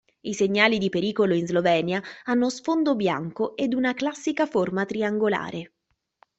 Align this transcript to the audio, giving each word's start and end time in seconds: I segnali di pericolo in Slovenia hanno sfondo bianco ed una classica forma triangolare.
I 0.21 0.33
segnali 0.33 0.79
di 0.79 0.89
pericolo 0.89 1.35
in 1.35 1.45
Slovenia 1.45 2.01
hanno 2.23 2.49
sfondo 2.49 2.95
bianco 2.95 3.55
ed 3.55 3.75
una 3.75 3.93
classica 3.93 4.47
forma 4.47 4.83
triangolare. 4.83 5.73